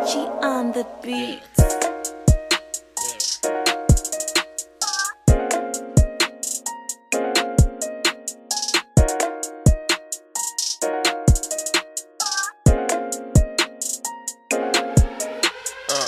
Richie 0.00 0.18
on 0.42 0.72
the 0.72 0.86
beat. 1.02 1.42
Uh, 15.88 16.06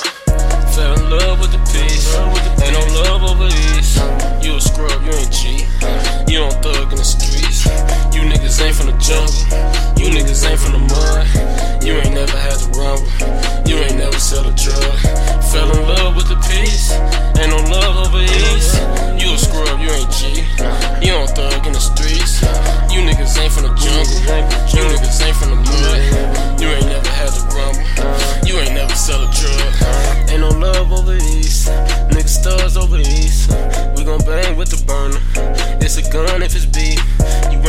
fell 0.70 0.94
in 0.94 1.10
love 1.10 1.40
with 1.40 1.52
the 1.52 1.58
peace. 1.70 2.16
Ain't 2.62 2.72
no 2.72 2.80
love 3.02 3.22
over 3.24 3.48
these. 3.50 3.96
You 4.42 4.56
a 4.56 4.60
scrub, 4.60 5.02
you 5.02 5.12
ain't 5.12 5.30
G. 5.30 5.66
You 6.32 6.38
don't 6.38 6.62
thug 6.62 6.92
in 6.92 6.96
the 6.96 7.04
streets. 7.04 7.66
You 8.14 8.22
niggas 8.22 8.64
ain't 8.64 8.74
from 8.74 8.86
the 8.86 8.96
jungle. 8.96 9.34
You 9.98 10.08
niggas 10.10 10.48
ain't 10.48 10.60
from 10.60 10.72
the 10.72 10.78
mud. 10.78 11.61
You 11.82 11.98
ain't 11.98 12.14
never 12.14 12.38
had 12.38 12.54
to 12.62 12.68
rumble. 12.78 13.02
You 13.66 13.74
ain't 13.82 13.98
never 13.98 14.18
sell 14.18 14.46
a 14.46 14.54
drug. 14.54 14.94
Fell 15.50 15.66
in 15.66 15.82
love 15.82 16.14
with 16.14 16.28
the 16.28 16.38
peace. 16.46 16.94
Ain't 17.42 17.50
no 17.50 17.58
love 17.74 18.06
over 18.06 18.22
east. 18.22 18.78
You 19.18 19.34
a 19.34 19.38
scrub, 19.38 19.80
you 19.82 19.90
ain't 19.90 20.06
G. 20.14 20.46
You 21.02 21.18
don't 21.18 21.28
thug 21.34 21.66
in 21.66 21.72
the 21.72 21.82
streets. 21.82 22.38
You 22.94 23.02
niggas 23.02 23.34
ain't 23.34 23.50
from 23.50 23.66
the 23.66 23.74
jungle. 23.74 24.14
You 24.70 24.86
niggas 24.94 25.26
ain't 25.26 25.34
from 25.34 25.50
the 25.50 25.58
mud. 25.58 26.60
You 26.62 26.68
ain't 26.70 26.86
never 26.86 27.10
had 27.18 27.34
to 27.34 27.42
rumble. 27.50 27.82
You 28.46 28.62
ain't 28.62 28.74
never 28.74 28.94
sell 28.94 29.18
a 29.18 29.28
drug. 29.34 30.30
Ain't 30.30 30.38
no 30.38 30.50
love 30.50 30.92
over 30.92 31.16
east. 31.16 31.66
Niggas 32.14 32.38
stars 32.46 32.76
over 32.76 32.98
east. 32.98 33.50
We 33.98 34.04
gon' 34.04 34.22
bang 34.22 34.56
with 34.56 34.70
the 34.70 34.78
burner. 34.86 35.18
It's 35.82 35.96
a 35.98 36.06
gun 36.12 36.42
if 36.42 36.54
it's 36.54 36.66
beef. 36.66 37.01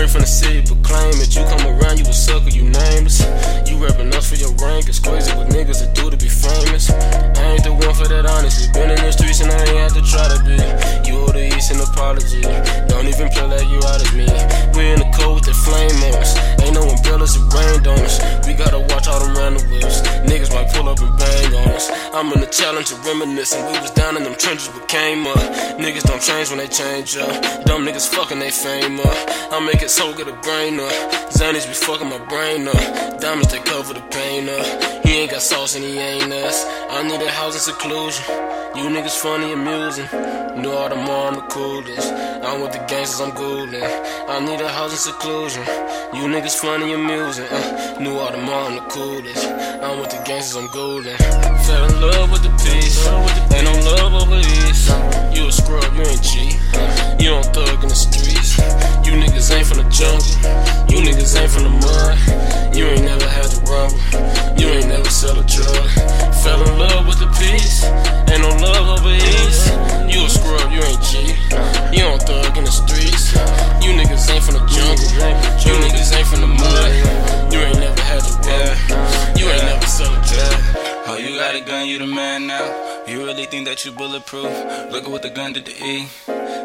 Ain't 0.03 0.11
from 0.11 0.27
the 0.27 0.27
city, 0.27 0.59
but 0.67 0.83
claim 0.83 1.15
it. 1.23 1.31
You 1.31 1.47
come 1.47 1.63
around, 1.63 1.95
you 1.95 2.03
a 2.03 2.11
sucker, 2.11 2.51
you 2.51 2.67
nameless. 2.67 3.23
You 3.63 3.79
reppin' 3.79 4.11
us 4.11 4.27
for 4.27 4.35
your 4.35 4.51
rank. 4.59 4.91
It's 4.91 4.99
crazy 4.99 5.31
what 5.31 5.47
niggas 5.47 5.79
that 5.79 5.95
do 5.95 6.11
to 6.11 6.17
be 6.19 6.27
famous. 6.27 6.91
I 6.91 7.55
ain't 7.55 7.63
the 7.63 7.71
one 7.71 7.95
for 7.95 8.11
that, 8.11 8.27
honestly. 8.27 8.67
Been 8.75 8.91
in 8.91 8.99
the 8.99 9.15
streets 9.15 9.39
and 9.39 9.47
I 9.47 9.63
ain't 9.63 9.79
had 9.79 9.95
to 9.95 10.03
try 10.03 10.27
to 10.27 10.43
be. 10.43 10.59
You 11.07 11.23
owe 11.23 11.31
the 11.31 11.47
East 11.55 11.71
an 11.71 11.79
apology. 11.79 12.43
Don't 12.91 13.07
even 13.07 13.31
play 13.31 13.47
like 13.47 13.63
you 13.71 13.79
out 13.79 14.03
of 14.03 14.11
me. 14.11 14.27
We 14.75 14.91
in 14.91 14.99
the 14.99 15.07
cold 15.15 15.32
I'm 22.13 22.31
in 22.31 22.41
the 22.41 22.45
challenge 22.45 22.91
of 22.91 23.03
reminiscing. 23.07 23.65
We 23.65 23.79
was 23.79 23.89
down 23.89 24.17
in 24.17 24.23
them 24.23 24.35
trenches, 24.35 24.67
but 24.67 24.87
came 24.87 25.25
up. 25.25 25.35
Niggas 25.81 26.03
don't 26.03 26.21
change 26.21 26.49
when 26.49 26.59
they 26.59 26.67
change 26.67 27.17
up. 27.17 27.65
Dumb 27.65 27.83
niggas 27.87 28.07
fucking 28.07 28.37
they 28.37 28.51
fame 28.51 28.99
up. 28.99 29.17
I 29.51 29.59
make 29.65 29.81
it 29.81 29.89
so 29.89 30.13
get 30.13 30.27
a 30.27 30.33
brain 30.33 30.79
uh. 30.79 30.83
up. 30.83 31.31
Zannies 31.33 31.65
be 31.65 31.73
fucking 31.73 32.07
my 32.07 32.19
brain 32.25 32.67
up. 32.67 33.19
Diamonds 33.19 33.51
they 33.51 33.57
cover 33.57 33.95
the 33.95 34.01
pain 34.11 34.47
up. 34.47 35.03
He 35.03 35.21
ain't 35.21 35.31
got 35.31 35.41
sauce 35.41 35.75
and 35.75 35.83
he 35.83 35.97
ain't 35.97 36.31
us. 36.31 36.63
I 36.91 37.01
need 37.01 37.19
a 37.19 37.31
house 37.31 37.55
in 37.55 37.73
seclusion. 37.73 38.23
You 38.75 38.93
niggas 38.93 39.19
funny 39.19 39.51
amusing. 39.51 40.05
Knew 40.61 40.71
all 40.71 40.89
the 40.89 40.95
more 40.95 41.29
I'm 41.29 41.33
the 41.33 41.41
coolest. 41.49 42.13
I'm 42.43 42.59
with 42.59 42.73
the 42.73 42.83
gangsters, 42.91 43.21
I'm 43.21 43.33
golden. 43.33 43.81
I 43.81 44.39
need 44.43 44.59
a 44.59 44.67
house 44.67 44.91
in 44.91 44.97
seclusion. 44.97 45.63
You 46.13 46.27
niggas 46.27 46.59
funny 46.59 46.91
and 46.91 47.01
amusing. 47.01 47.45
Uh, 47.49 47.99
knew 47.99 48.17
all 48.19 48.31
the 48.31 48.37
I'm 48.37 48.75
the 48.75 48.81
coolest. 48.91 49.47
I'm 49.81 49.99
with 49.99 50.09
the 50.11 50.21
gangsters, 50.25 50.57
I'm 50.57 50.67
golden. 50.71 51.15
Fell 51.17 51.85
in 51.87 52.01
love 52.01 52.31
with 52.31 52.43
the 52.43 52.51
peace. 52.59 52.99
Ain't 53.55 53.63
no 53.63 53.73
love 53.95 54.27
over 54.27 54.39
east. 54.39 54.91
You 55.33 55.47
a 55.47 55.51
scrub, 55.51 55.87
you 55.95 56.03
ain't 56.03 56.21
G. 56.21 56.59
You 57.23 57.29
don't 57.31 57.47
thug 57.55 57.81
in 57.81 57.87
the 57.87 57.95
streets. 57.95 58.57
You 59.07 59.15
niggas 59.15 59.49
ain't 59.55 59.67
from 59.67 59.77
the 59.79 59.87
jungle. 59.87 60.27
You 60.91 60.99
niggas 60.99 61.39
ain't 61.39 61.49
from 61.49 61.63
the 61.63 61.73
mud. 61.79 62.75
You 62.75 62.87
ain't 62.87 63.05
never 63.05 63.27
had 63.27 63.47
to 63.47 63.59
rumble. 63.71 64.12
Got 81.53 81.61
a 81.61 81.65
gun, 81.65 81.87
you 81.87 81.99
the 81.99 82.07
man 82.07 82.47
now. 82.47 83.03
You 83.07 83.25
really 83.25 83.45
think 83.45 83.65
that 83.67 83.85
you 83.85 83.91
bulletproof? 83.91 84.45
Look 84.91 85.03
at 85.03 85.09
what 85.09 85.21
the 85.21 85.29
gun 85.29 85.53
did 85.53 85.65
to 85.65 85.85
E. 85.85 86.07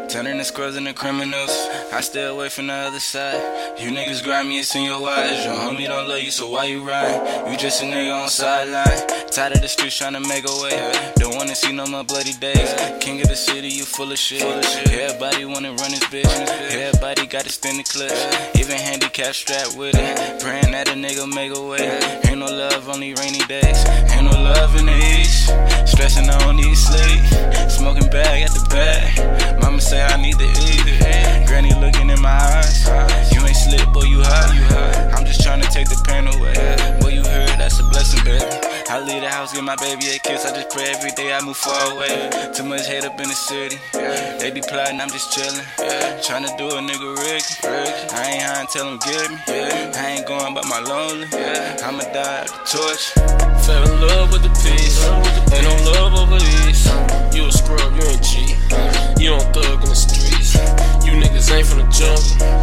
Turning 0.09 0.39
the 0.39 0.45
scrubs 0.45 0.75
into 0.75 0.95
criminals. 0.95 1.51
I 1.93 2.01
stay 2.01 2.25
away 2.25 2.49
from 2.49 2.69
the 2.69 2.73
other 2.73 2.99
side. 2.99 3.79
You 3.79 3.91
niggas 3.91 4.25
grimy, 4.25 4.59
it's 4.59 4.75
in 4.75 4.85
your 4.85 5.07
eyes. 5.07 5.45
Your 5.45 5.55
homie 5.55 5.87
don't 5.87 6.09
love 6.09 6.21
you, 6.21 6.31
so 6.31 6.49
why 6.49 6.65
you 6.65 6.83
ride? 6.83 7.51
You 7.51 7.59
just 7.59 7.83
a 7.83 7.85
nigga 7.85 8.23
on 8.23 8.31
sideline. 8.31 9.29
Tired 9.31 9.53
of 9.57 9.61
the 9.61 9.69
streets 9.69 9.99
trying 9.99 10.15
to 10.15 10.21
make 10.21 10.49
a 10.49 10.63
way. 10.63 11.13
Don't 11.17 11.37
wanna 11.37 11.55
see 11.55 11.73
no 11.73 11.87
more 11.87 12.05
bloody 12.05 12.33
days. 12.33 12.73
King 13.01 13.21
of 13.21 13.29
the 13.29 13.37
city, 13.37 13.69
you 13.69 13.85
full 13.85 14.11
of 14.11 14.19
shit. 14.19 14.41
Everybody 14.43 15.45
wanna 15.45 15.73
run 15.75 15.91
his 15.91 16.05
bitch. 16.09 16.25
Everybody 16.73 17.27
got 17.27 17.45
to 17.45 17.61
the 17.61 17.85
clutch. 17.85 18.57
Even 18.59 18.79
handicap 18.79 19.35
strapped 19.35 19.77
with 19.77 19.95
it. 19.95 20.41
Praying 20.41 20.73
that 20.73 20.89
a 20.89 20.93
nigga 20.93 21.29
make 21.29 21.55
a 21.55 21.61
way. 21.61 21.85
Ain't 22.25 22.39
no 22.39 22.47
love, 22.47 22.89
only 22.89 23.13
rainy 23.13 23.45
days. 23.45 23.85
Ain't 24.09 24.25
no 24.25 24.33
love 24.33 24.75
in 24.75 24.87
the 24.87 24.97
east. 25.21 25.53
house, 39.48 39.54
give 39.54 39.64
my 39.64 39.76
baby 39.76 40.09
a 40.14 40.19
kiss. 40.19 40.44
I 40.44 40.54
just 40.54 40.70
pray 40.70 40.91
every 40.91 41.10
day 41.12 41.32
I 41.32 41.41
move 41.41 41.56
far 41.56 41.92
away. 41.92 42.31
Too 42.54 42.64
much 42.64 42.86
hate 42.86 43.04
up 43.04 43.19
in 43.20 43.28
the 43.28 43.34
city. 43.34 43.78
They 43.92 44.50
be 44.50 44.60
plotting, 44.60 45.00
I'm 45.00 45.09
just 45.09 45.32
chilling. 45.32 45.64
Trying 46.22 46.44
to 46.44 46.54
do 46.56 46.69
a 46.69 46.81
nigga 46.81 47.16
Rick. 47.16 47.44
I 48.12 48.31
ain't 48.31 48.42
high 48.42 48.60
until 48.60 48.88
I'm 48.88 48.98
get 48.98 49.31
me. 49.31 49.38
I 49.48 50.16
ain't 50.16 50.26
going 50.26 50.54
by 50.54 50.62
my 50.69 50.81
lonely. 50.81 51.26
I'ma 51.82 52.04
die 52.12 52.44
at 52.44 52.48
the 52.48 52.60
torch. 52.66 53.12
Fell 53.64 53.82
in 53.84 54.00
love 54.00 54.32
with 54.32 54.42
the 54.42 54.53
peace. 54.62 55.04
Ain't 55.54 55.65
no 55.65 55.75
love 55.92 56.15
over 56.15 56.38
these. 56.38 56.86
You 57.34 57.47
a 57.47 57.53
scrub, 57.53 57.94
you 57.97 58.03
ain't 58.03 58.22
G. 58.22 58.56
You 59.22 59.30
don't 59.30 59.54
thug 59.54 59.82
in 59.82 59.88
the 59.88 59.97
streets. 59.97 60.54
You 61.04 61.12
niggas 61.12 61.50
ain't 61.54 61.66
from 61.66 61.78
the 61.78 61.88
jungle. 61.91 62.58